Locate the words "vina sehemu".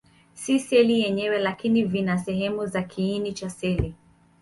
1.83-2.65